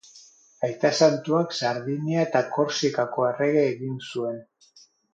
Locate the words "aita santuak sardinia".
0.67-2.25